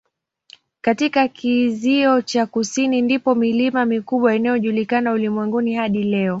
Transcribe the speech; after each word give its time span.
Katika 0.81 1.27
kizio 1.27 2.21
cha 2.21 2.45
kusini 2.45 3.01
ndipo 3.01 3.35
milima 3.35 3.85
mikubwa 3.85 4.35
inayojulikana 4.35 5.11
ulimwenguni 5.11 5.73
hadi 5.75 6.03
leo. 6.03 6.29